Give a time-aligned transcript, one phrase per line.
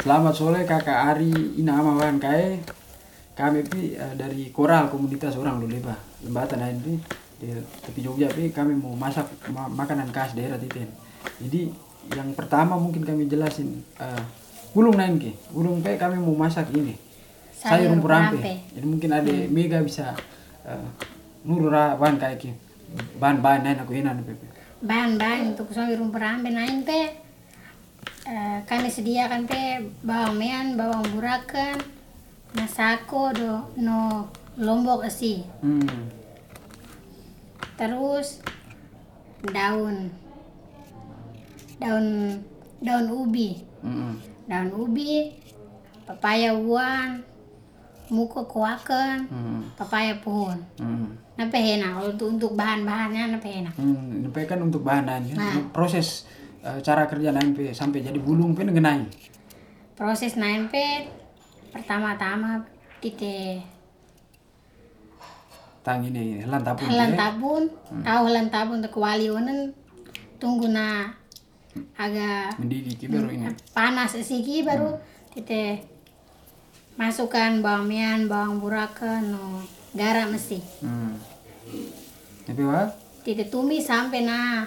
[0.00, 2.56] Selamat sore kakak Ari ina ama wan kae.
[3.36, 5.92] Kami pi eh, dari Koral komunitas orang Luleba,
[6.24, 6.96] Lembatan lain pi
[7.36, 7.52] di
[7.84, 10.88] tepi Jogja pi kami mau masak ma- makanan khas daerah Titen.
[11.36, 11.68] Jadi
[12.16, 14.24] yang pertama mungkin kami jelasin eh,
[14.72, 15.36] gulung nain ke.
[15.52, 16.96] Gulung pe kami mau masak ini.
[17.52, 18.40] Sayur rumpur rampe.
[18.72, 20.16] Jadi mungkin ada Mega bisa
[20.64, 20.88] eh,
[21.44, 22.56] nurura wan kae ki.
[23.20, 24.32] Bahan-bahan lain aku enak pe.
[24.80, 27.19] Bahan-bahan untuk sayur rumpur rampe nain pe
[28.30, 31.74] eh, kami sediakan pe bawang mean, bawang burakan,
[32.54, 33.52] masako do
[33.82, 35.42] no lombok esi.
[35.58, 36.06] Hmm.
[37.74, 38.38] Terus
[39.50, 40.14] daun
[41.80, 42.06] daun
[42.78, 44.14] daun ubi, Mm-mm.
[44.46, 45.32] daun ubi,
[46.04, 47.24] papaya uan,
[48.12, 49.62] muko kuakan, Hmm.
[49.74, 50.60] papaya pohon.
[50.76, 51.16] Hmm.
[51.40, 53.72] Nape enak untuk untuk bahan-bahannya nape enak.
[53.80, 55.34] Hmm, ini kan untuk bahan lain ya.
[55.40, 55.72] Nah.
[55.72, 56.28] Proses
[56.60, 59.08] cara kerja pe sampai jadi bulung pe ngenai.
[59.96, 60.36] proses
[60.68, 61.08] pe
[61.72, 62.64] pertama-tama
[63.00, 63.64] kita
[65.80, 67.16] Tang ini helan tapun helan pe.
[67.16, 67.62] tabun
[68.04, 69.72] tahu helan tabun untuk wali onen
[70.36, 71.08] tunggu na
[71.96, 73.46] agak mendidih baru ini.
[73.72, 75.00] panas siki baru
[75.32, 75.80] kita
[77.00, 79.64] masukkan bawang mian bawang burakan no
[79.96, 81.16] garam mesti Hmm.
[82.44, 82.90] Tapi wah
[83.24, 84.66] kita tumis sampai na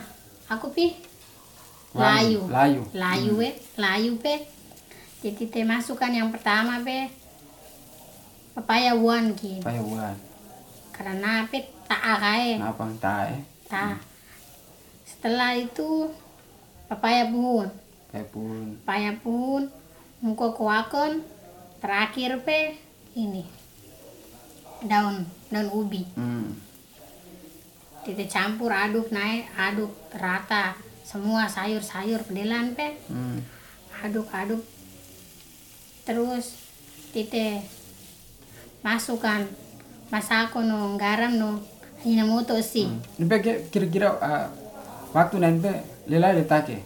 [0.50, 1.12] aku pi
[1.94, 2.42] Layu.
[2.50, 2.81] Layu.
[2.98, 4.50] layu we layu pe
[5.22, 7.07] jadi kita masukkan yang pertama pe
[8.57, 10.18] papaya wan ki payuan.
[10.90, 12.57] karena pe tak kae.
[12.57, 12.84] Kenapa?
[12.98, 13.36] Tae?
[13.69, 14.01] tak
[15.06, 16.10] setelah itu
[16.90, 17.69] papaya pun.
[18.10, 18.66] Kayak pun.
[18.81, 19.62] papaya pun
[20.19, 21.22] muka kuakon.
[21.80, 22.75] Terakhir pe
[23.13, 23.46] ini.
[24.84, 26.04] Daun daun ubi.
[26.18, 26.57] Hmm.
[28.04, 30.75] kita campur aduk naik aduk rata
[31.13, 33.38] semua sayur-sayur pedelan pe Hmm.
[34.01, 34.65] aduk-aduk
[36.04, 36.57] terus
[37.13, 37.62] kita
[38.81, 39.45] masukkan
[40.10, 41.62] masako no garam no
[42.01, 44.48] hinamoto si Ini pe ki- kira-kira eh,
[45.12, 45.71] waktu lain pe
[46.06, 46.81] lelai letake.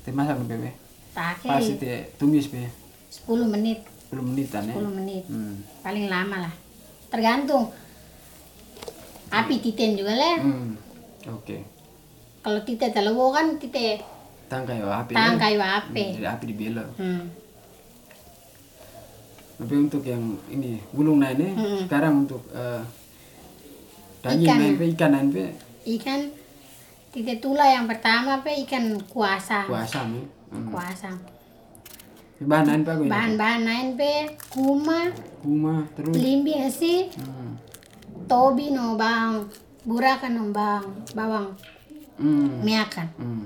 [0.00, 0.70] Te masak pe pe.
[1.10, 2.66] Pas pakai te tumis pe
[3.24, 3.80] 10 menit
[4.10, 4.74] 10 menitan ya.
[4.74, 5.62] 10 menit Hmm.
[5.80, 6.54] paling lama lah
[7.08, 7.70] tergantung
[9.30, 10.74] api titen juga lah Hmm.
[11.30, 11.62] Oke.
[12.40, 14.00] Kalau tite telewo kan tite
[14.46, 15.14] Tang kayu api.
[15.14, 15.40] tang ya.
[15.40, 15.76] kayu Hmm,
[16.26, 16.84] api dibela.
[16.96, 17.22] hmm.
[19.56, 21.78] Tapi untuk yang ini gulung lain ini Hmm.
[21.84, 22.80] sekarang untuk eh,
[24.20, 24.58] daging Ikan.
[24.74, 25.44] pe ikan pe
[25.90, 26.20] ikan
[27.10, 30.24] tite tula yang pertama pe ikan kuasa puasa nih.
[30.50, 30.68] Hmm.
[30.68, 31.10] kuasa
[32.40, 34.12] Bahan lain pe bahan-bahan lain pe
[34.48, 36.16] kuma Kuma terus.
[36.16, 37.60] limbing sih Hmm.
[38.24, 39.44] tobi no bang
[39.82, 41.52] burakan no bang bawang.
[42.60, 43.44] Miakan Hmm.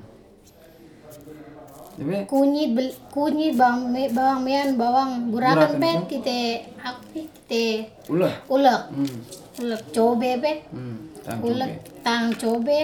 [1.95, 6.41] Tapi kunyit bel- kunyit bawang me- bawang mian bawang burakan pe tite
[6.77, 7.67] apa tite
[8.11, 8.35] ulah.
[8.49, 9.19] ulek Hmm.
[9.61, 10.97] ulek cobe pe Hmm.
[11.23, 12.03] Tang ulek cobe.
[12.03, 12.81] tang cobe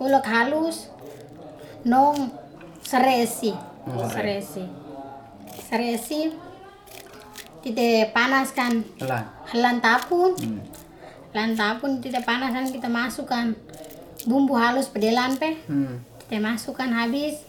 [0.00, 0.88] ulek halus
[1.84, 2.32] nong
[2.82, 3.52] seresi
[4.08, 4.64] seresi
[5.62, 6.20] seresi
[7.60, 9.24] tite panaskan Telan.
[9.46, 10.64] helan tapun Hmm.
[11.30, 13.52] helan tapun tite panaskan kita masukkan
[14.24, 15.98] bumbu halus pedelan pe Hmm.
[16.20, 17.42] kita masukkan habis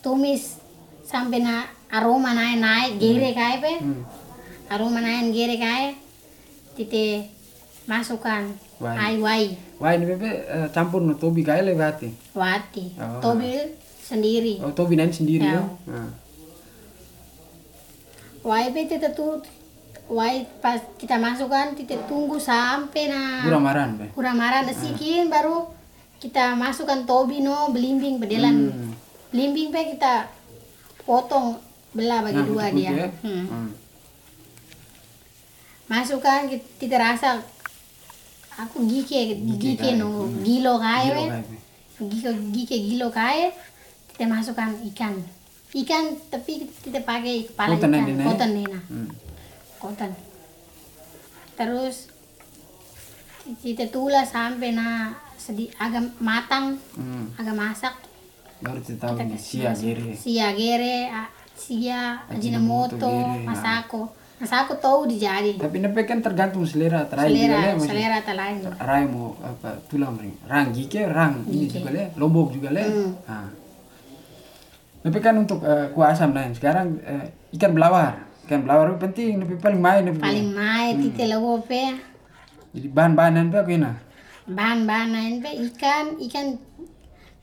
[0.00, 0.58] tumis
[1.02, 4.02] sampai na aroma naik naik gere kae pe Hmm.
[4.66, 5.86] aroma naik gere kae
[6.74, 7.28] tite
[7.84, 8.96] masukkan Wai.
[8.96, 9.44] ai wai
[9.76, 12.08] Wah ini bebe eh, campur no tobi kaya lebih hati.
[12.32, 13.20] wati Oh.
[13.22, 13.52] tobi
[14.00, 15.60] sendiri Oh, Tobi nain sendiri Ya.
[15.60, 15.62] ya.
[15.86, 16.10] Nah.
[18.42, 19.40] Wai pe tete tu
[20.04, 25.64] Wai pas kita masuk kan tete tunggu sampai na Kurang maran, kurang marah nasikin baru
[26.24, 28.92] kita masukkan tobi no belimbing bedelan Hmm.
[29.28, 30.32] belimbing pe kita
[31.02, 31.60] potong
[31.92, 33.08] belah bagi Nah, dua dia ya.
[33.20, 33.44] Hmm.
[33.44, 33.68] Hmm.
[35.84, 37.44] masukkan kita, kita rasa
[38.56, 40.08] aku gike Gike no
[40.40, 42.08] gilo kaya Gilo Be.
[42.08, 43.52] gike gike gilo kaya
[44.10, 45.14] kita masukkan ikan
[45.74, 49.10] ikan tapi kita pakai kepala Kotan ikan nena, kotan nena Hmm.
[49.76, 50.10] kotan
[51.54, 52.08] terus
[53.60, 55.12] kita tulas sampai na
[55.44, 57.28] sedi agak matang Hmm.
[57.34, 57.94] agak masak
[58.56, 60.16] Baru kita tahu kita sia gere.
[60.16, 61.12] sia gere
[61.54, 64.02] sia Ajinomoto, ajinomoto gere, masako
[64.34, 67.86] masako tahu dijadi Tapi nepe kan tergantung selera terakhir juga selera le, masih.
[67.86, 70.34] selera talain Rai mau apa tulang ring.
[70.42, 72.82] Rang gike, rang ini juga le, lombok juga le.
[72.82, 73.12] Hmm.
[73.22, 73.48] Nah.
[75.02, 78.24] Tapi kan untuk eh, kuah asam lain sekarang eh, ikan belawar.
[78.42, 81.00] Ikan belawar itu penting, lebih paling main paling mai Hmm.
[81.02, 81.92] tite lawo pe
[82.72, 83.92] Jadi bahan-bahanan itu aku ini.
[84.44, 86.46] Bahan-bahan lain pe ikan ikan.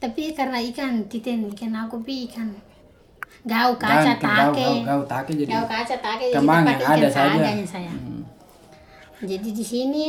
[0.01, 2.53] Tapi karena ikan titen ikan aku pi ikan.
[3.41, 4.85] Gau kaca take.
[4.85, 5.49] gau, gau take jadi.
[5.49, 7.65] gau kaca take jadi pakai ada ikan saja.
[7.65, 8.21] saya Hmm.
[9.21, 10.05] jadi di sini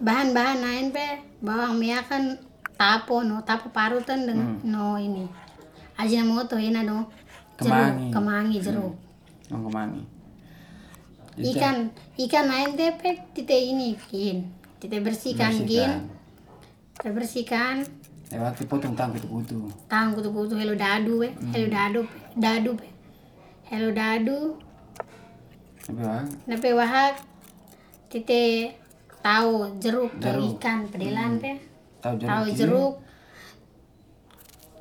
[0.00, 2.36] bahan-bahan lain pe bawang merah kan
[2.76, 5.28] tapo no tapo parutan dengan no ini.
[6.00, 7.08] Ajinomoto ini no.
[7.54, 8.10] Kemangi.
[8.10, 8.94] jeruk kemangi jeruk.
[9.52, 10.02] Oh, kemangi.
[11.40, 15.96] Ikan ikan lain teh pe tite ini kin tite bersihkan bersihkan.
[16.92, 17.76] kita bersihkan
[18.30, 19.64] waktu potong tang kutu-kutu.
[19.88, 22.16] tang kutu-kutu hello dadu we hello dadu pe.
[22.36, 22.86] dadu pe.
[23.64, 24.38] hello dadu
[25.84, 27.16] Tapi wah, nape wahak
[28.08, 28.76] tite
[29.20, 30.56] tahu jeruk Jeruk.
[30.56, 31.56] ikan pedelan pe
[32.00, 32.28] tahu jeruk.
[32.28, 32.94] tahu jeruk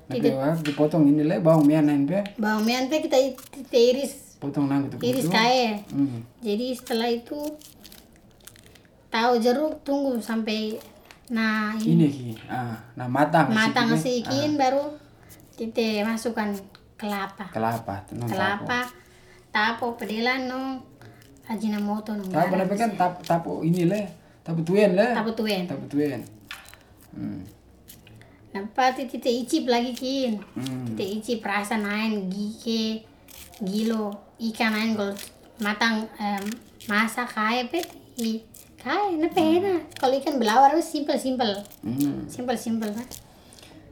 [0.03, 2.19] Tapi wah, dipotong ini le bawang nain pe.
[2.35, 3.17] bawang merah teh kita
[3.49, 5.07] tite iris Potong nang kutu-kutu.
[5.07, 6.27] iris kae Hmm.
[6.43, 7.39] jadi setelah itu
[9.13, 10.73] tahu jeruk tunggu sampai
[11.29, 12.33] nah ini Ini.
[12.49, 13.47] Ah, nah matang.
[13.47, 14.83] matang sedikit, sedikit baru
[15.53, 16.49] tite masukkan
[16.97, 17.95] kelapa ah, kelapa.
[18.09, 18.79] tenang kelapa
[19.49, 20.81] tapo pedelan no
[21.45, 22.33] ajinomoto no Tapo.
[22.33, 24.01] Tapo tapi kan tap tapo ini le.
[24.41, 25.07] Tapo tuen le.
[25.13, 26.19] tapo tuen Tapo tuen.
[27.13, 27.45] Hmm.
[28.49, 30.89] Nampak tite tite icip lagi kin Hmm.
[30.89, 33.05] tite icip rasa nain gike
[33.61, 34.09] gilo
[34.41, 35.13] ikan nain kalau
[35.57, 36.43] matang em,
[36.85, 37.85] masak kaya pet
[38.17, 38.41] i
[38.83, 42.27] kaya na pena kalau ikan belawar itu simple simple Hmm.
[42.27, 43.07] simple simple kan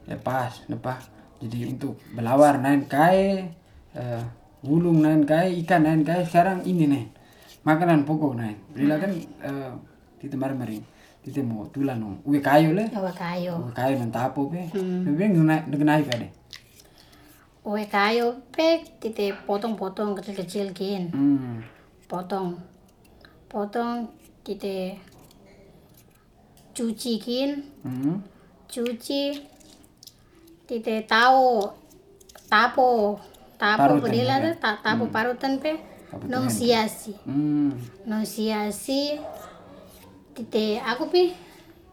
[0.01, 0.97] Ya pas, nepah.
[1.39, 3.47] Jadi untuk belawar nain kai,
[3.93, 4.21] eh,
[4.59, 7.05] gulung nain kai, ikan nain kai sekarang ini nih
[7.63, 8.57] makanan pokok nain.
[8.73, 9.71] Bila kan eh,
[10.19, 10.81] kita mari-mari
[11.21, 15.05] kita mau tulan no, uwe kayu le, Owe kayo uwe kayu nan tapo pe, Hmm.
[15.05, 16.31] tapi ngenai ngenai pe deh.
[17.61, 21.61] Owe kayo pe tite potong potong kecil kecil kin Hmm.
[22.09, 22.57] potong
[23.47, 24.09] potong
[24.43, 24.97] tite
[26.73, 27.49] cuci kin
[27.83, 28.17] Hmm.
[28.71, 29.23] cuci
[30.67, 31.67] tite tahu
[32.47, 33.19] tapo
[33.59, 34.09] tapo juga.
[34.41, 35.77] tuh ta, tapo parutan pe
[36.27, 37.75] nong siasi Hmm.
[38.07, 39.19] nong siasi
[40.33, 41.23] tite aku pi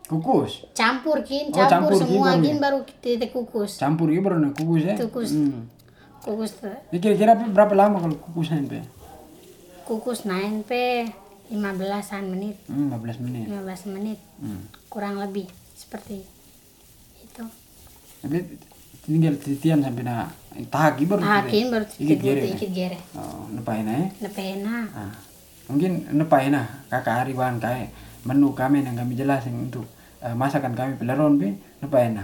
[0.08, 0.64] Kukus.
[0.72, 4.82] campur kin Oh, campur, campur semua kin kin baru tite kukus Campur gitu baru kukus
[4.82, 4.94] ya.
[4.96, 5.30] Kukus.
[5.36, 5.68] Hmm.
[6.24, 8.80] kukus tuh kira-kira pe berapa lama kalau kukusan pe?
[9.84, 11.04] kukus nain pe
[11.48, 13.44] 15-an menit Hmm, 15 menit.
[13.46, 14.62] 15 menit Hmm.
[14.86, 16.22] kurang lebih seperti
[17.18, 17.44] itu
[18.18, 18.38] Tapi
[19.00, 20.28] tinggal titian sampai na
[20.66, 21.22] tahaki baru.
[21.22, 22.42] hakin baru Ikit tite gere.
[22.50, 24.10] ikit gere Oh, nepain ya.
[24.20, 25.14] lepena Ah,
[25.66, 26.52] mungkin nepain
[26.86, 27.88] kakak Ariwan kayak
[28.20, 29.86] menu kami yang kami jelasin untuk
[30.18, 32.18] eh, masakan kami peleron be nepain.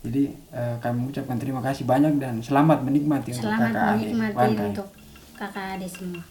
[0.00, 4.06] Jadi eh, kami ucapkan terima kasih banyak dan selamat menikmati untuk selamat kakak adik.
[4.08, 4.88] menikmati untuk
[5.34, 6.22] kakak adik semua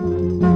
[0.00, 0.49] Thank you.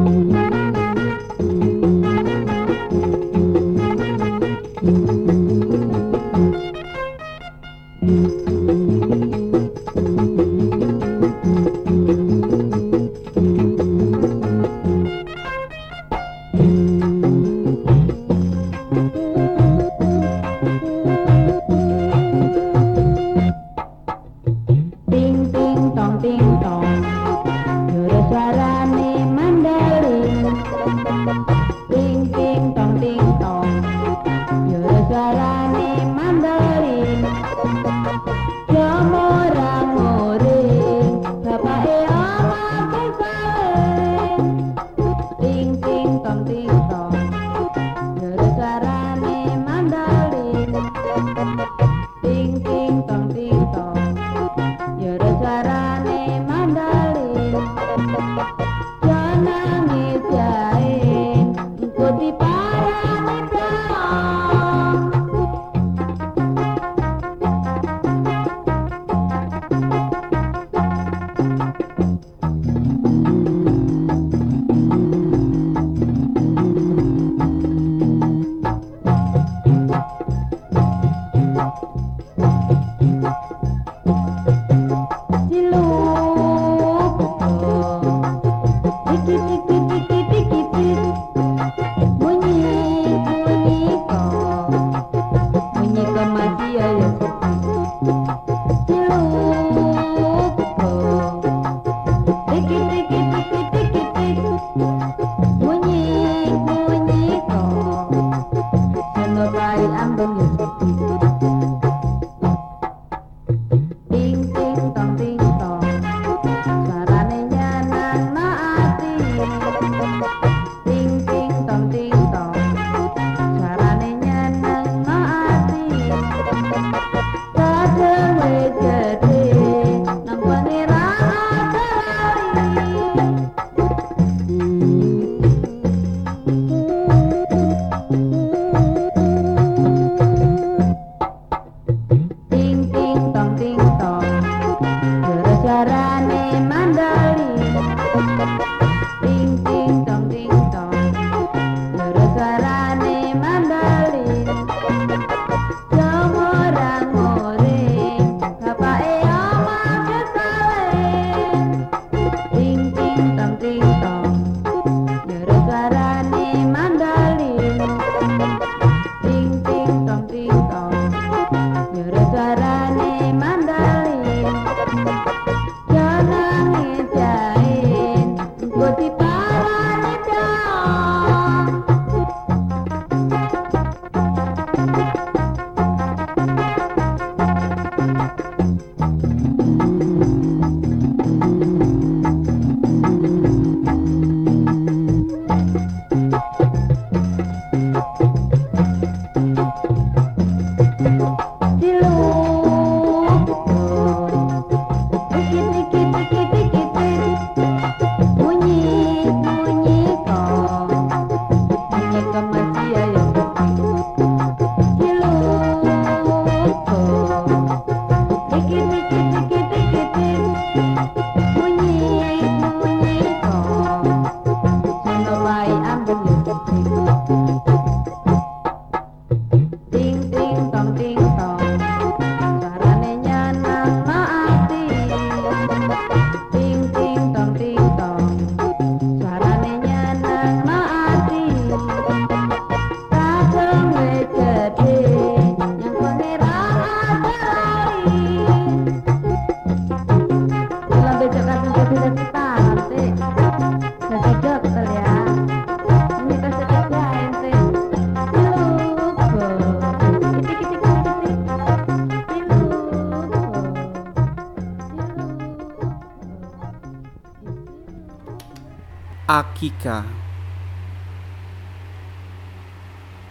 [269.65, 270.05] Kika.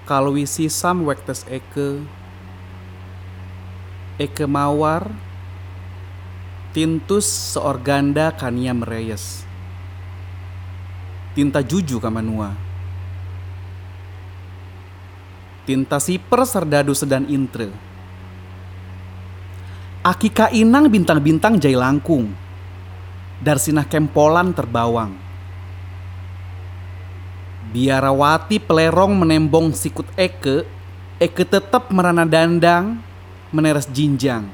[0.09, 2.01] Kalwisi sam wektes eke
[4.17, 5.13] eke mawar
[6.73, 9.45] tintus seorganda kania mereyes
[11.37, 12.57] tinta juju kamanua.
[15.69, 17.69] Tinta siper serdadu sedan intre.
[20.01, 22.33] Akika inang bintang-bintang jai langkung
[23.37, 25.32] Darsinah kempolan terbawang.
[27.73, 30.61] Biarawati pelerong menembong sikut Eke,
[31.17, 33.01] Eke tetap merana dandang,
[33.49, 34.45] meneres jinjang.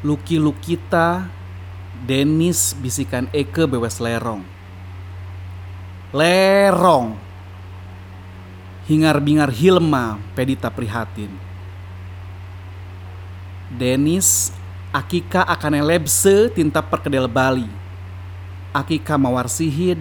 [0.00, 1.28] Luki Lukita,
[2.08, 4.40] Denis bisikan Eke bewes lerong.
[6.16, 7.20] Lerong.
[8.88, 11.28] Hingar-bingar Hilma pedita prihatin.
[13.68, 14.56] Denis,
[14.88, 17.68] Akika akan lebse tinta perkedel Bali.
[18.72, 20.00] Akika mawar sihid,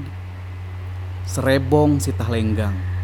[1.28, 2.97] serebong sitah lenggang.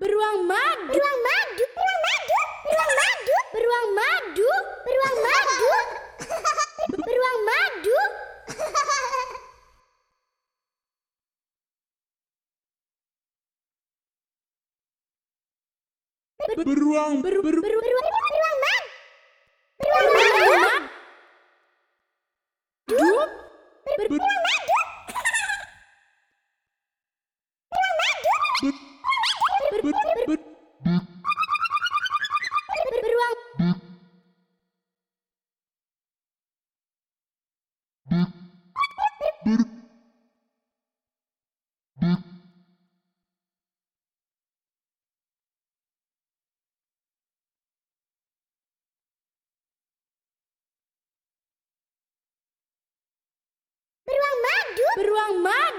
[0.00, 0.96] Beruang madu?
[0.96, 1.64] Beruang madu?
[1.76, 2.40] Beruang madu?
[2.64, 3.36] Beruang madu?
[3.52, 4.50] Beruang madu?
[4.80, 5.68] Beruang madu?
[7.04, 7.98] Beruang madu?
[16.64, 18.08] Beruang beru beru beru beruang beruang.
[18.08, 18.39] Beruang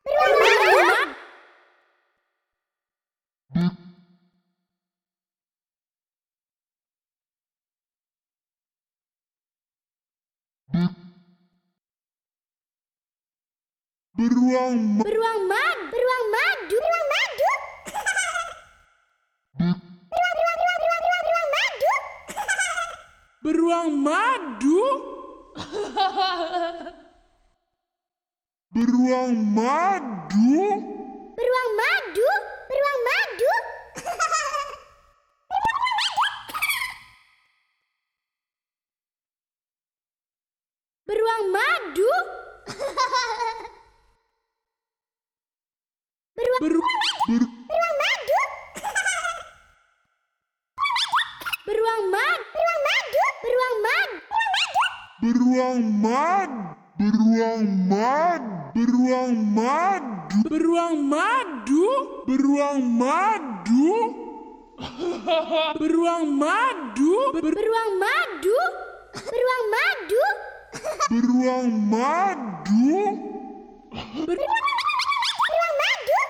[0.08, 1.18] Beruang madu.
[14.18, 15.06] Beruang mad.
[15.06, 15.78] Beruang mad.
[15.94, 16.74] Beruang madu.
[16.74, 17.50] Beruang madu.
[19.54, 21.94] Beruang beruang beruang beruang beruang beruang madu.
[23.38, 24.80] Beruang madu.
[28.74, 30.58] Beruang madu.
[31.38, 32.28] Beruang madu.
[32.66, 33.52] Beruang madu.
[41.06, 42.37] Beruang madu.
[46.38, 48.40] Beruang beruang madu.
[51.66, 52.38] Beruang mad.
[52.46, 53.22] Beruang madu.
[53.42, 54.10] Beruang mad.
[55.18, 56.50] Beruang mad.
[57.18, 58.42] Beruang mad.
[58.70, 60.02] Beruang mad.
[60.46, 61.86] Beruang madu.
[62.30, 63.90] Beruang madu.
[65.74, 67.14] Beruang madu.
[67.34, 68.54] Beruang madu.
[69.18, 70.22] Beruang madu.
[71.10, 73.02] Beruang madu.
[74.28, 75.18] Beruang madu.
[75.48, 76.20] Beruang madu.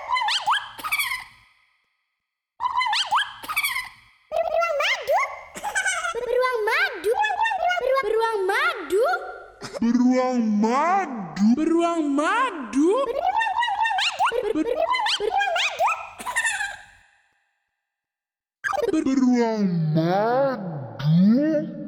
[6.15, 7.13] Beruang madu.
[7.99, 9.05] Beruang madu.
[10.19, 11.47] Beruang madu.
[11.55, 12.91] Beruang madu.
[18.91, 19.63] Beruang
[19.95, 21.78] madu.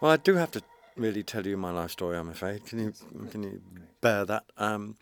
[0.00, 0.62] Well, I do have to
[0.96, 2.16] really tell you my life story.
[2.16, 2.64] I'm afraid.
[2.66, 2.92] Can you
[3.30, 3.60] can you
[4.00, 4.44] bear that?
[4.56, 4.96] Um,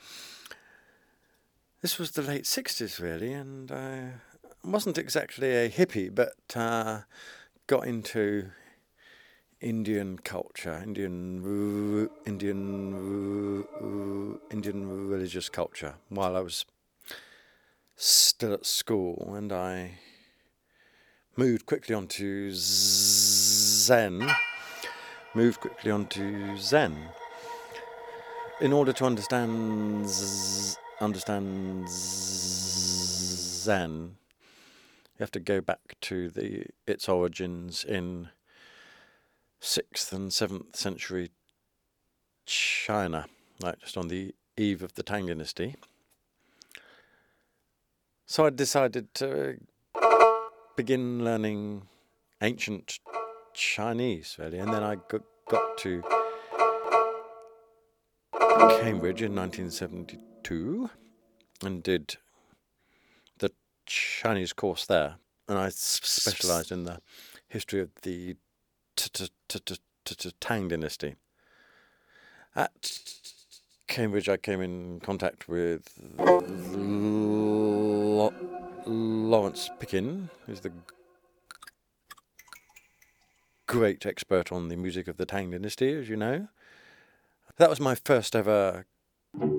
[1.82, 4.12] this was the late '60s, really, and I
[4.64, 7.00] wasn't exactly a hippie, but uh,
[7.66, 8.52] got into
[9.60, 13.64] Indian culture, Indian Indian
[14.50, 16.64] Indian religious culture while I was
[17.96, 19.98] still at school, and I
[21.36, 24.26] moved quickly onto Zen.
[25.36, 26.96] Moved quickly on to Zen
[28.58, 33.92] in order to understand z- understand Zen.
[33.92, 38.30] You have to go back to the its origins in
[39.60, 41.32] sixth and seventh century
[42.46, 43.26] China,
[43.60, 45.76] like just on the eve of the Tang Dynasty.
[48.24, 49.58] So I decided to
[50.76, 51.82] begin learning
[52.40, 53.00] ancient
[53.56, 56.02] Chinese, really, and then I got, got to
[58.82, 60.90] Cambridge in 1972
[61.62, 62.18] and did
[63.38, 63.50] the
[63.86, 65.16] Chinese course there,
[65.48, 67.00] and I specialised in the
[67.48, 68.36] history of the
[70.38, 71.16] Tang Dynasty.
[72.54, 73.00] At
[73.88, 75.98] Cambridge, I came in contact with
[78.86, 80.72] Lawrence Pickin, who's the
[83.66, 86.48] great expert on the music of the Tang Dynasty, as you know.
[87.58, 88.86] That was my first ever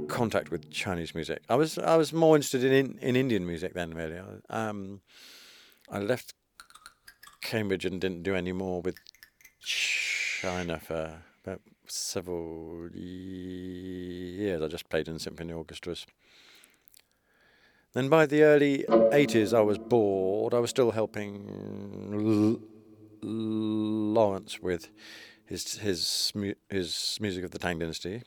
[0.08, 1.42] contact with Chinese music.
[1.50, 4.20] I was I was more interested in in, in Indian music then, really.
[4.20, 5.02] I, um,
[5.90, 6.34] I left
[7.42, 8.98] Cambridge and didn't do any more with
[9.60, 14.62] China for about several years.
[14.62, 16.06] I just played in symphony orchestras.
[17.94, 20.54] Then by the early 80s, I was bored.
[20.54, 22.62] I was still helping
[23.28, 24.90] Lawrence with
[25.46, 26.32] his his
[26.70, 28.24] his music of the Tang Dynasty.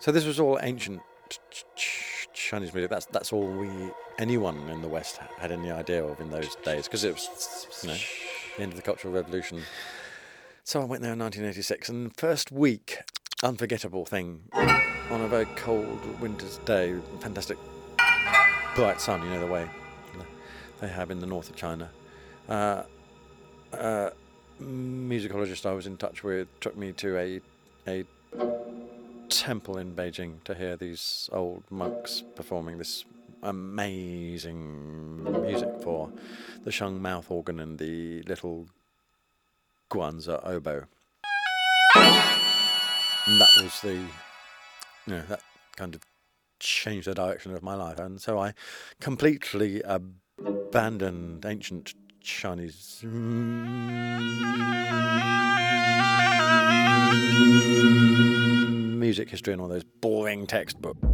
[0.00, 2.90] So this was all ancient ch- ch- Chinese music.
[2.90, 3.68] That's that's all we
[4.18, 7.88] anyone in the West had any idea of in those days because it was you
[7.88, 7.96] know
[8.56, 9.62] the end of the Cultural Revolution.
[10.64, 12.98] So I went there in 1986, and first week,
[13.42, 17.58] unforgettable thing on a very cold winter's day, fantastic
[18.74, 19.22] bright sun.
[19.22, 19.68] You know the way
[20.80, 21.90] they have in the north of China.
[22.48, 22.82] Uh,
[23.72, 24.10] uh,
[24.60, 27.40] musicologist I was in touch with took me to a
[27.86, 28.04] a
[29.28, 33.04] temple in Beijing to hear these old monks performing this
[33.42, 36.10] amazing music for
[36.64, 38.66] the shung mouth organ and the little
[39.90, 40.84] guanza oboe.
[43.26, 44.06] And that was the, you
[45.06, 45.40] know, that
[45.76, 46.02] kind of
[46.60, 47.98] changed the direction of my life.
[47.98, 48.54] And so I
[49.00, 53.04] completely abandoned ancient Chinese
[58.98, 61.13] music history and all those boring textbooks.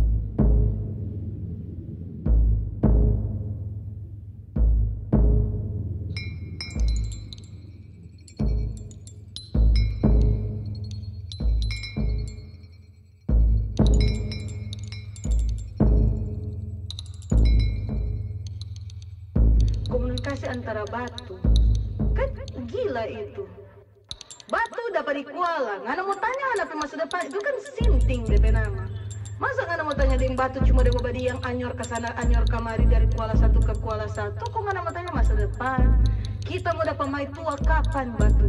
[31.45, 34.45] Anyor ke sana anyor kamari dari kuala satu ke kuala satu.
[34.49, 36.05] Kok ngana mau tanya masa depan?
[36.45, 38.49] Kita mau dapat mai tua kapan batu?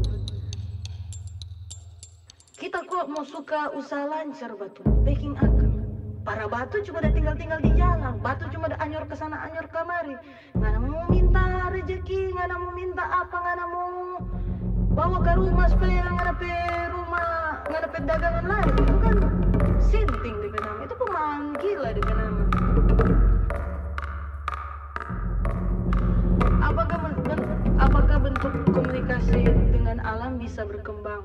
[2.58, 4.84] Kita kok mau suka usaha lancar batu?
[5.02, 5.82] Baking akang
[6.22, 8.20] para batu cuma ada tinggal-tinggal di jalan.
[8.22, 10.16] Batu cuma ada anyor ke sana anyor kamari
[10.58, 13.92] ngana mau minta rezeki ngana mau minta apa ngana mau
[14.92, 16.54] bawa ke rumah supaya ngana pe
[16.92, 17.30] rumah
[17.66, 18.74] ngana pe dagangan lain.
[18.78, 19.16] Itu kan
[19.82, 22.31] sinting di nama itu pemanggil di nama
[28.50, 31.22] komunikasi dengan alam bisa berkembang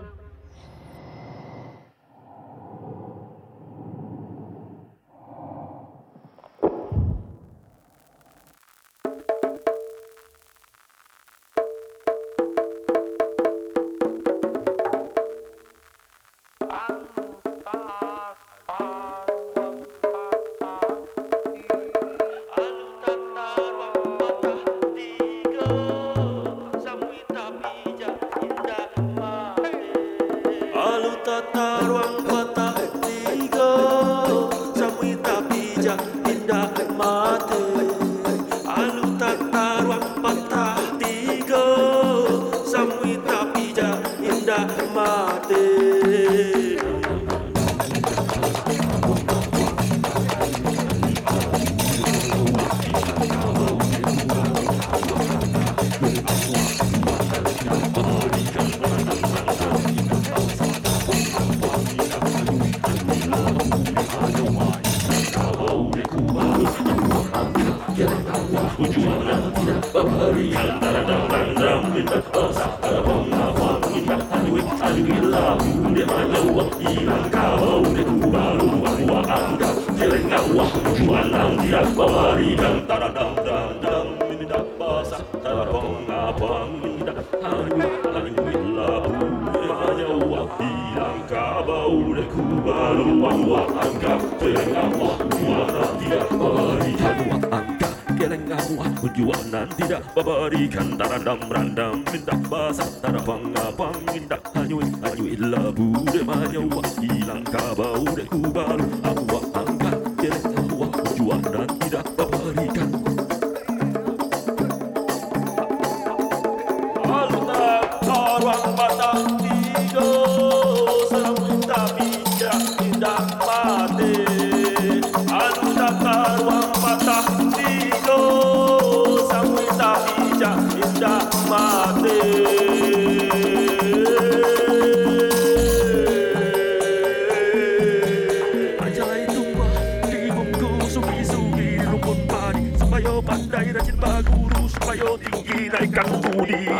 [146.46, 146.78] Ragu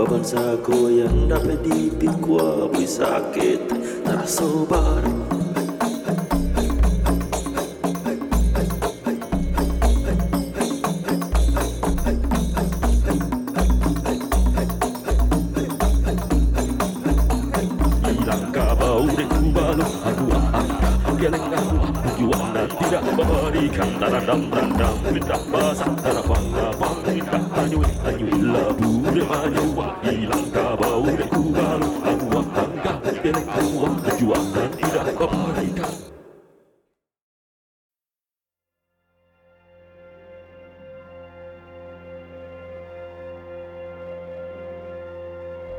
[0.00, 3.68] Baban sako yang dapat dipikwa Bui sakit
[4.00, 5.29] terasa barang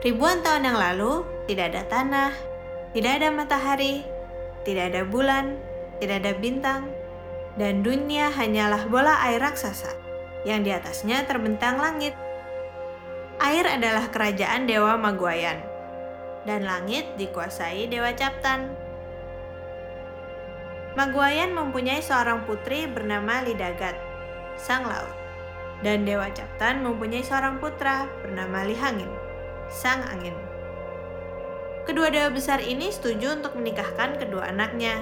[0.02, 2.34] Ribuan tahun yang lalu, tidak ada tanah,
[2.90, 4.02] tidak ada matahari,
[4.66, 5.62] tidak ada bulan,
[6.02, 6.90] tidak ada bintang,
[7.54, 9.94] dan dunia hanyalah bola air raksasa
[10.42, 12.18] yang di atasnya terbentang langit.
[13.46, 15.62] Air adalah kerajaan Dewa Maguayan,
[16.50, 18.74] dan langit dikuasai Dewa Captan.
[20.98, 23.94] Maguayan mempunyai seorang putri bernama Lidagat,
[24.58, 25.14] sang laut,
[25.86, 29.21] dan Dewa Captan mempunyai seorang putra bernama Lihangin,
[29.72, 30.36] sang angin.
[31.88, 35.00] Kedua dewa besar ini setuju untuk menikahkan kedua anaknya.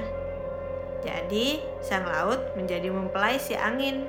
[1.01, 4.05] Jadi, sang laut menjadi mempelai si angin.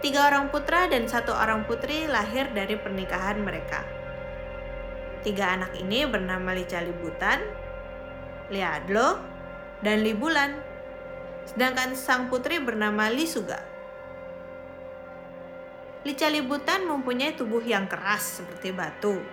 [0.00, 3.84] Tiga orang putra dan satu orang putri lahir dari pernikahan mereka.
[5.24, 7.40] Tiga anak ini bernama Lica Libutan,
[8.52, 9.20] Liadlo,
[9.80, 10.60] dan Libulan.
[11.48, 13.73] Sedangkan sang putri bernama Lisuga.
[16.04, 19.24] Lica Libutan mempunyai tubuh yang keras seperti batu,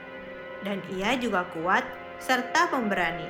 [0.63, 1.83] dan ia juga kuat
[2.15, 3.27] serta pemberani.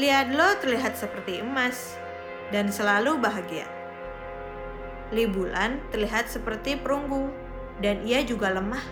[0.00, 2.00] Liadlo terlihat seperti emas
[2.48, 3.68] dan selalu bahagia.
[5.12, 7.28] Libulan terlihat seperti perunggu
[7.84, 8.84] dan ia juga lemah.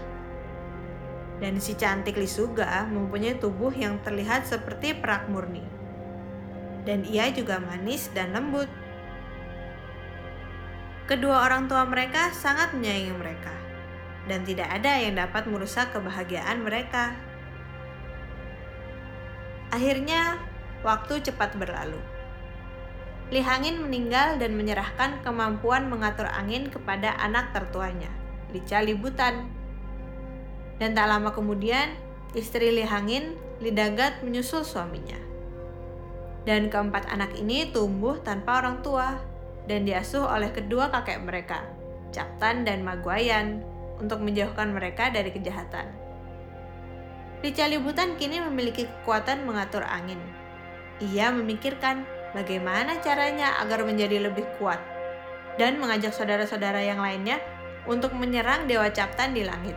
[1.40, 5.64] Dan si cantik Lisuga mempunyai tubuh yang terlihat seperti perak murni.
[6.84, 8.68] Dan ia juga manis dan lembut.
[11.06, 13.54] Kedua orang tua mereka sangat menyayangi mereka,
[14.26, 17.14] dan tidak ada yang dapat merusak kebahagiaan mereka.
[19.70, 20.42] Akhirnya,
[20.82, 22.02] waktu cepat berlalu.
[23.30, 28.10] Li Hangin meninggal dan menyerahkan kemampuan mengatur angin kepada anak tertuanya,
[28.50, 29.46] Lica Libutan.
[30.82, 31.94] Dan tak lama kemudian,
[32.34, 33.38] istri Li Hangin,
[34.26, 35.22] menyusul suaminya.
[36.42, 39.35] Dan keempat anak ini tumbuh tanpa orang tua
[39.66, 41.66] dan diasuh oleh kedua kakek mereka,
[42.14, 43.62] Captan dan Maguayan,
[43.98, 45.88] untuk menjauhkan mereka dari kejahatan.
[47.44, 50.18] Lica Libutan kini memiliki kekuatan mengatur angin.
[50.98, 54.80] Ia memikirkan bagaimana caranya agar menjadi lebih kuat
[55.60, 57.40] dan mengajak saudara-saudara yang lainnya
[57.84, 59.76] untuk menyerang Dewa Captan di langit.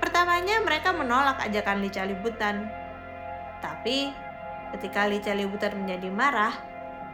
[0.00, 2.66] Pertamanya mereka menolak ajakan Lica Libutan.
[3.60, 4.10] Tapi
[4.74, 6.54] ketika Lica Libutan menjadi marah,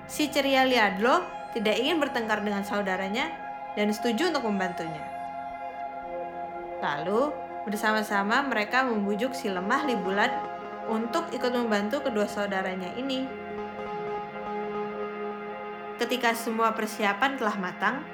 [0.06, 3.32] si ceria Liadlo tidak ingin bertengkar dengan saudaranya
[3.72, 5.00] dan setuju untuk membantunya.
[6.84, 7.32] Lalu,
[7.66, 10.30] Bersama-sama mereka membujuk si lemah Libulan
[10.86, 13.26] untuk ikut membantu kedua saudaranya ini.
[15.98, 18.06] Ketika semua persiapan telah matang,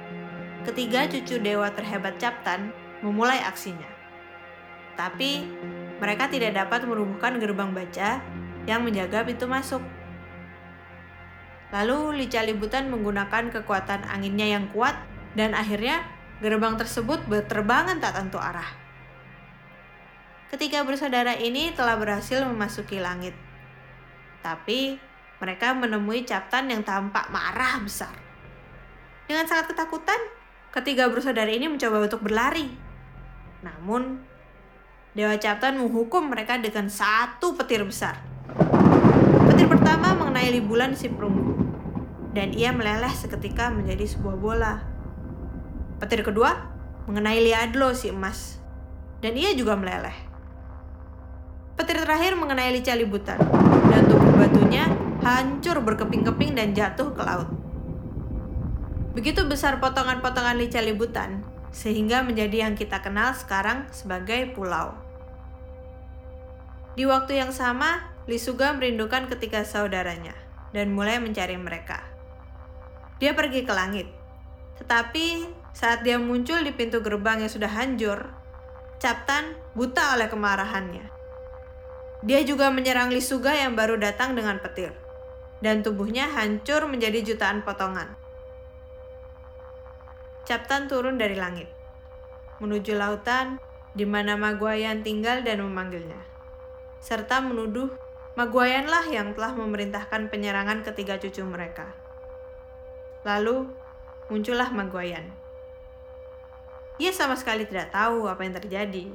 [0.65, 2.73] ketiga cucu dewa terhebat Captan
[3.05, 3.85] memulai aksinya.
[4.97, 5.45] Tapi
[6.01, 8.25] mereka tidak dapat merubuhkan gerbang baja
[8.65, 9.85] yang menjaga pintu masuk.
[11.73, 14.95] Lalu Lica Libutan menggunakan kekuatan anginnya yang kuat
[15.33, 16.05] dan akhirnya
[16.45, 18.69] gerbang tersebut berterbangan tak tentu arah.
[20.53, 23.33] Ketiga bersaudara ini telah berhasil memasuki langit.
[24.45, 25.01] Tapi
[25.41, 28.13] mereka menemui Captan yang tampak marah besar.
[29.25, 30.21] Dengan sangat ketakutan,
[30.77, 32.69] ketiga bersaudara ini mencoba untuk berlari.
[33.65, 34.23] Namun,
[35.19, 38.23] Dewa Captan menghukum mereka dengan satu petir besar.
[39.51, 41.42] Petir pertama mengenai Libulan si perunggu,
[42.33, 44.75] dan ia meleleh seketika menjadi sebuah bola.
[46.01, 46.69] Petir kedua
[47.07, 48.59] mengenai Liadlo si emas,
[49.21, 50.15] dan ia juga meleleh.
[51.77, 53.41] Petir terakhir mengenai Lica Libutan,
[53.89, 54.89] dan tubuh batunya
[55.23, 57.49] hancur berkeping-keping dan jatuh ke laut.
[59.13, 64.97] Begitu besar potongan-potongan Lica Libutan, sehingga menjadi yang kita kenal sekarang sebagai pulau.
[66.93, 70.37] Di waktu yang sama, Lisuga merindukan ketiga saudaranya
[70.71, 72.12] dan mulai mencari mereka.
[73.23, 74.11] Dia pergi ke langit,
[74.83, 78.35] tetapi saat dia muncul di pintu gerbang yang sudah hancur,
[78.99, 81.07] Captan buta oleh kemarahannya.
[82.27, 84.91] Dia juga menyerang Lisuga yang baru datang dengan petir,
[85.63, 88.11] dan tubuhnya hancur menjadi jutaan potongan.
[90.43, 91.71] Captan turun dari langit,
[92.59, 93.63] menuju lautan
[93.95, 96.19] di mana Maguayan tinggal dan memanggilnya,
[96.99, 97.87] serta menuduh
[98.35, 102.02] Maguayanlah yang telah memerintahkan penyerangan ketiga cucu mereka.
[103.23, 103.71] Lalu
[104.27, 105.31] muncullah Maguayan.
[106.99, 109.07] Ia sama sekali tidak tahu apa yang terjadi.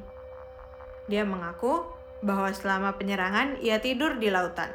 [1.07, 1.87] Dia mengaku
[2.19, 4.73] bahwa selama penyerangan ia tidur di lautan,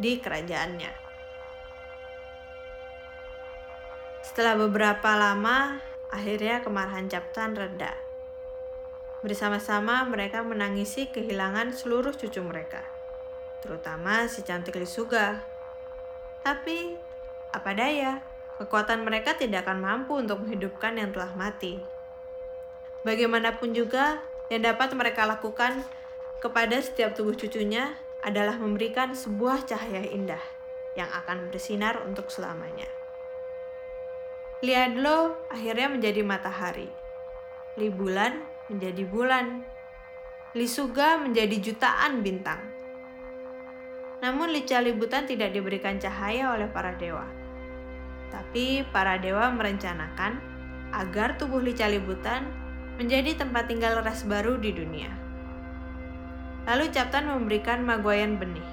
[0.00, 0.90] di kerajaannya.
[4.24, 7.92] Setelah beberapa lama, akhirnya kemarahan Captan reda.
[9.20, 12.82] Bersama-sama mereka menangisi kehilangan seluruh cucu mereka,
[13.60, 15.44] terutama si cantik Lisuga.
[16.42, 16.98] Tapi,
[17.54, 18.18] apa daya,
[18.62, 21.82] kekuatan mereka tidak akan mampu untuk menghidupkan yang telah mati.
[23.02, 25.82] Bagaimanapun juga, yang dapat mereka lakukan
[26.38, 30.38] kepada setiap tubuh cucunya adalah memberikan sebuah cahaya indah
[30.94, 32.86] yang akan bersinar untuk selamanya.
[34.62, 36.86] Liadlo akhirnya menjadi matahari.
[37.74, 38.38] Li bulan
[38.70, 39.66] menjadi bulan.
[40.54, 42.62] Li suga menjadi jutaan bintang.
[44.22, 47.41] Namun Lica Libutan tidak diberikan cahaya oleh para dewa.
[48.32, 50.40] Tapi para dewa merencanakan
[50.96, 52.48] agar tubuh Lica Libutan
[52.96, 55.12] menjadi tempat tinggal ras baru di dunia.
[56.64, 58.64] Lalu Captain memberikan Maguayan benih,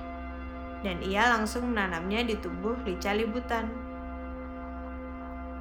[0.86, 3.68] dan ia langsung menanamnya di tubuh Lica Libutan.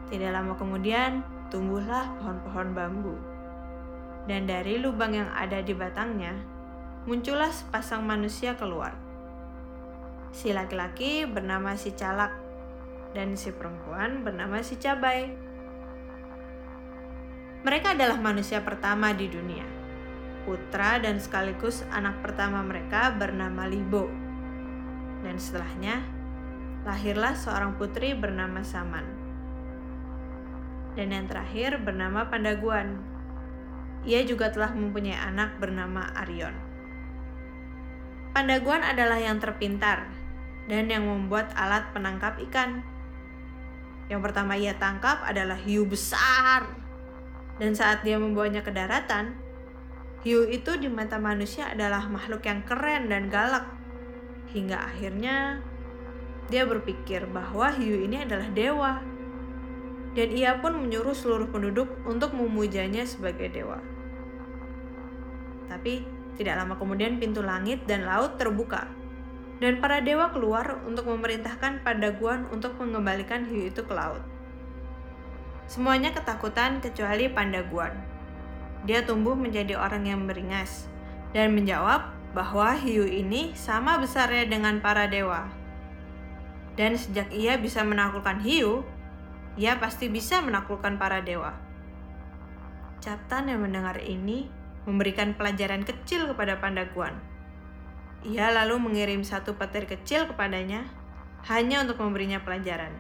[0.09, 3.17] Tidak lama kemudian, tumbuhlah pohon-pohon bambu.
[4.29, 6.37] Dan dari lubang yang ada di batangnya,
[7.09, 8.93] muncullah sepasang manusia keluar.
[10.33, 12.48] Si laki-laki bernama si Calak,
[13.17, 15.33] dan si perempuan bernama si Cabai.
[17.65, 19.79] Mereka adalah manusia pertama di dunia
[20.49, 24.09] putra dan sekaligus anak pertama mereka bernama Libo.
[25.21, 26.01] Dan setelahnya,
[26.89, 29.05] lahirlah seorang putri bernama Saman.
[30.97, 33.05] Dan yang terakhir bernama Pandaguan.
[34.09, 36.57] Ia juga telah mempunyai anak bernama Arion.
[38.33, 40.09] Pandaguan adalah yang terpintar
[40.71, 42.81] dan yang membuat alat penangkap ikan.
[44.09, 46.65] Yang pertama ia tangkap adalah hiu besar.
[47.61, 49.37] Dan saat dia membawanya ke daratan,
[50.27, 53.71] Hiu itu di mata manusia adalah makhluk yang keren dan galak.
[54.51, 55.63] Hingga akhirnya
[56.51, 58.99] dia berpikir bahwa hiu ini adalah dewa.
[60.19, 63.79] Dan ia pun menyuruh seluruh penduduk untuk memujanya sebagai dewa.
[65.71, 66.03] Tapi
[66.35, 68.91] tidak lama kemudian pintu langit dan laut terbuka.
[69.59, 74.23] Dan para dewa keluar untuk memerintahkan Pandaguan untuk mengembalikan hiu itu ke laut.
[75.67, 78.09] Semuanya ketakutan kecuali Pandaguan
[78.87, 80.87] dia tumbuh menjadi orang yang beringas
[81.35, 85.51] dan menjawab bahwa hiu ini sama besarnya dengan para dewa.
[86.79, 88.87] Dan sejak ia bisa menaklukkan hiu,
[89.59, 91.59] ia pasti bisa menaklukkan para dewa.
[93.03, 94.47] Captain yang mendengar ini
[94.87, 97.19] memberikan pelajaran kecil kepada Pandaguan.
[98.27, 100.91] Ia lalu mengirim satu petir kecil kepadanya
[101.47, 102.91] hanya untuk memberinya pelajaran.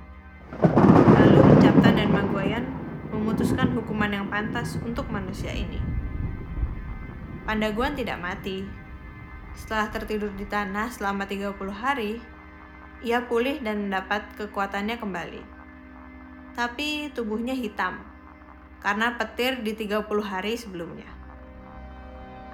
[1.19, 2.65] Lalu Captain dan Maguayan
[3.11, 5.83] memutuskan hukuman yang pantas untuk manusia ini.
[7.43, 8.63] Pandaguan tidak mati.
[9.59, 12.23] Setelah tertidur di tanah selama 30 hari,
[13.03, 15.43] ia pulih dan mendapat kekuatannya kembali.
[16.55, 18.07] Tapi tubuhnya hitam
[18.79, 21.11] karena petir di 30 hari sebelumnya.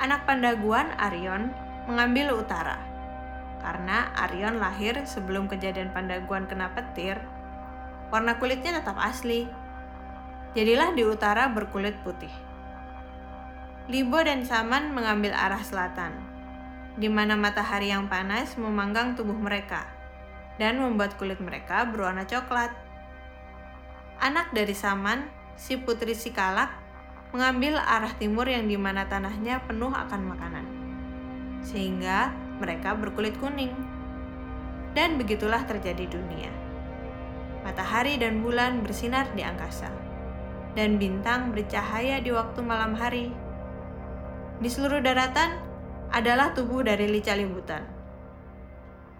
[0.00, 1.52] Anak Pandaguan, Arion,
[1.84, 2.80] mengambil utara.
[3.60, 7.16] Karena Arion lahir sebelum kejadian Pandaguan kena petir,
[8.12, 9.48] warna kulitnya tetap asli.
[10.52, 12.30] Jadilah di utara berkulit putih.
[13.88, 16.12] Libo dan Saman mengambil arah selatan,
[16.96, 19.84] di mana matahari yang panas memanggang tubuh mereka
[20.56, 22.70] dan membuat kulit mereka berwarna coklat.
[24.22, 25.26] Anak dari Saman,
[25.58, 26.70] si putri Sikalak,
[27.34, 30.66] mengambil arah timur yang di mana tanahnya penuh akan makanan.
[31.64, 33.72] Sehingga mereka berkulit kuning.
[34.94, 36.52] Dan begitulah terjadi dunia.
[37.66, 39.88] Matahari dan bulan bersinar di angkasa,
[40.76, 43.32] dan bintang bercahaya di waktu malam hari.
[44.60, 45.58] Di seluruh daratan
[46.14, 47.82] adalah tubuh dari lica libutan.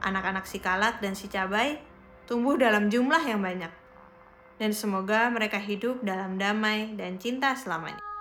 [0.05, 1.80] Anak-anak si kalak dan si cabai
[2.28, 3.72] tumbuh dalam jumlah yang banyak.
[4.61, 8.14] Dan semoga mereka hidup dalam damai dan cinta selamanya.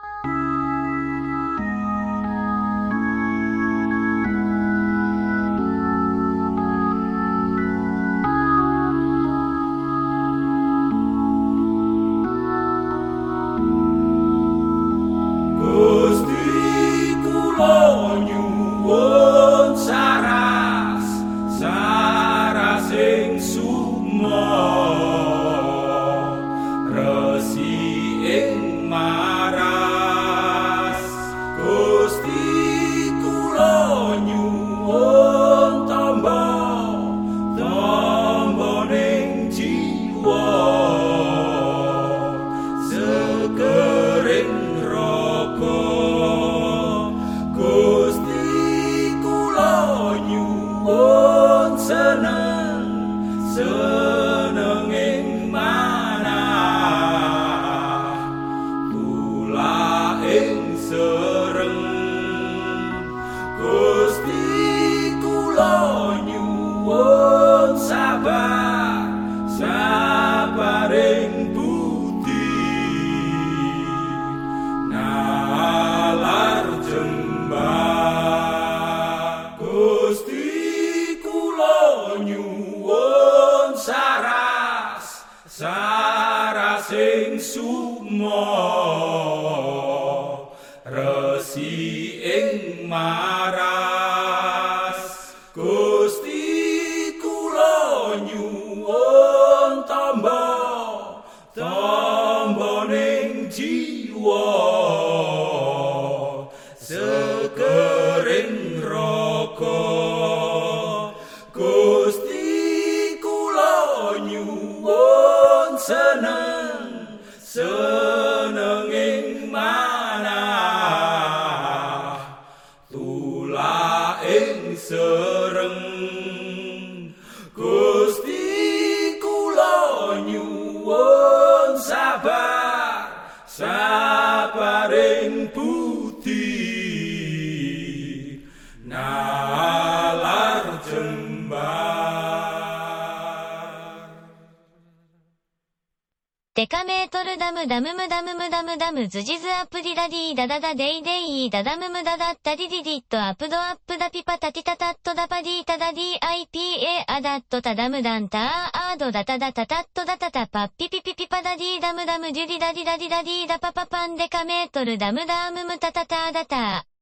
[147.33, 166.92] ムダムダムムダムムダムダムズジズアップディダディーダダダデイデイダダムムダダッタディディディットアップドアップダピパタティタタットダパディタダディアイピエアダットタダムダンターアードダタダタタットダタタパッピピピピパダディダムダムデュディダディダディダディダパパパンデカメートルダムダームムタタタダター。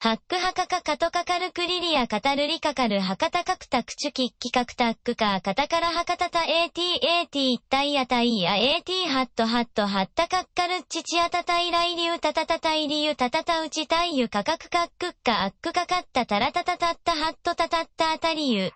[0.00, 18.70] ハックハカカカトカカルクリリアカタルリカカルハカタカクタクチュキッキカクタックカカタカラハカタタ AT AT 一体やたいや AT ハットハットハッタカッカルチチアタタイライリュウタタタタイリュウタタタウチタイユカカクカックッカアックカカッタタラタタタッタハットタタッタアタリユ。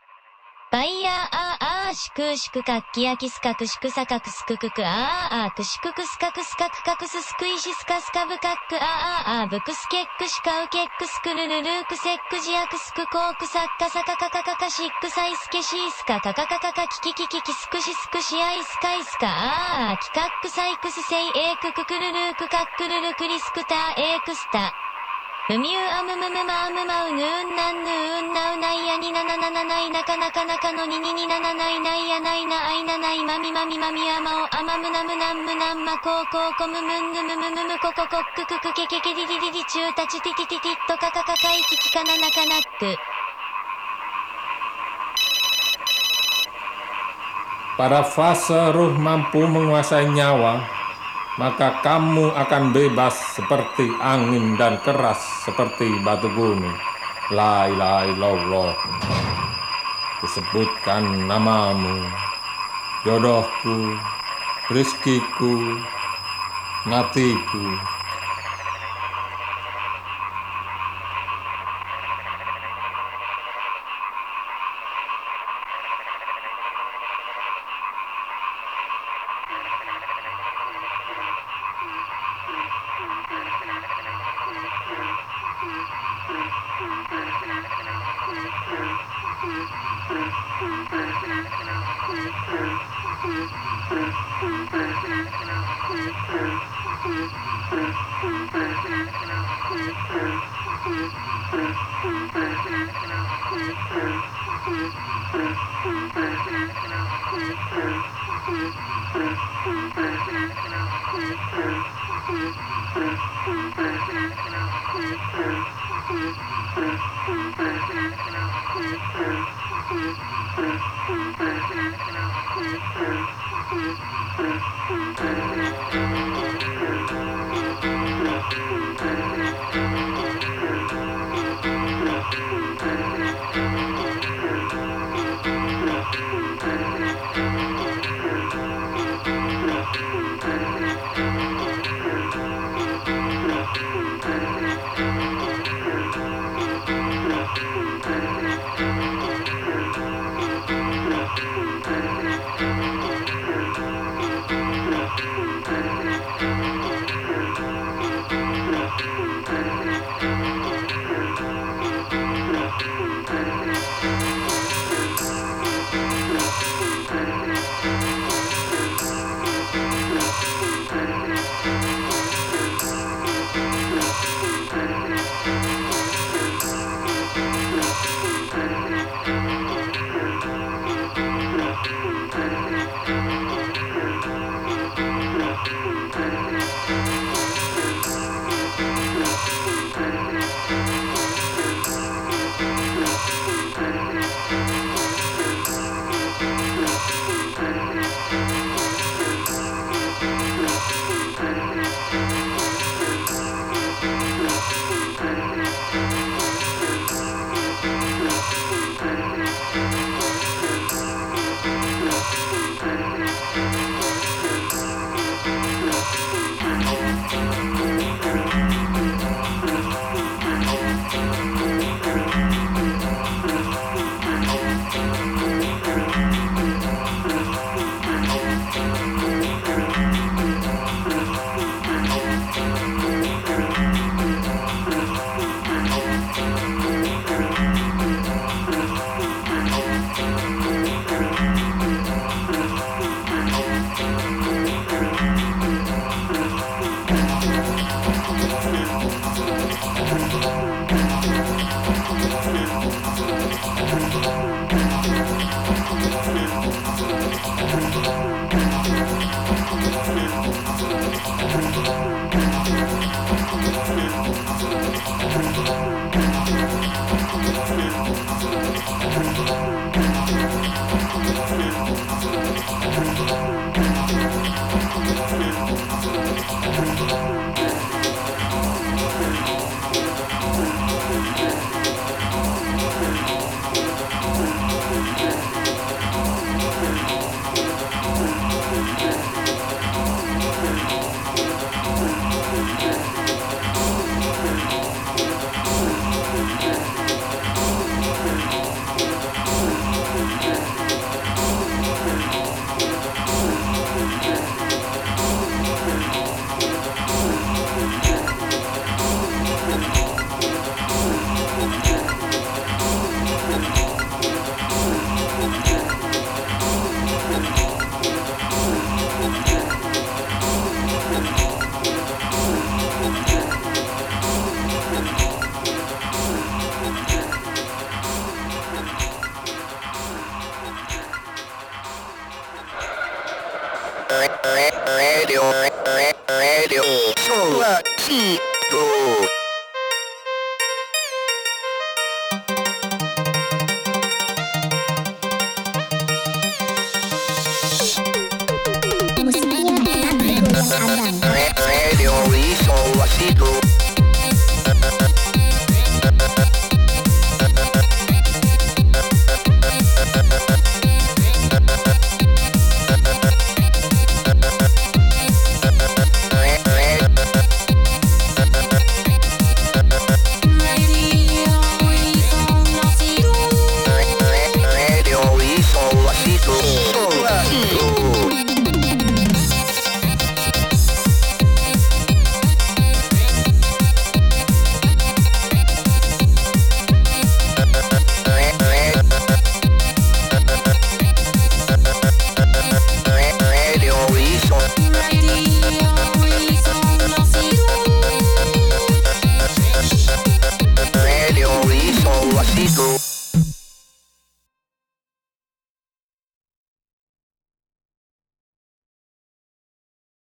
[0.73, 24.73] バイヤーあーあーしくしくかっきやきすかくしくさかくすくくくあーあーくしくくすかくすかくかくすすくいしすかすかぶかっくあーあーあぶくすけっくしかうけっくすくるるるくせっくじやくすくこうくさっかさかかかかかしっくさいすけしいすかかかかかかきききききすくしすくしあいすかいすかあーあーきかっくさいくすせいえいくくくるるくかっくるるくりすくたえいくすた。
[25.49, 42.95] ふみゅうあむむむまあむまうぬうんなんぬうんなうないやにななななないなかなかなかのにににななないないやないなあいなないまみまみまみあまおあまむなむなんむなんまこうこうこむむんぬむむむむこここっくくくけけけりりりりちゅうたちててててっとかかかかいききかななかなっく
[47.77, 50.61] Pada fase ruh mampu menguasai nyawa,
[51.41, 56.77] maka kamu akan bebas seperti angin dan keras seperti batu gunung.
[57.33, 58.73] La ilaha illallah.
[60.21, 62.05] Kusebutkan namamu,
[63.09, 63.97] jodohku,
[64.69, 65.81] rizkiku,
[66.85, 67.67] matiku.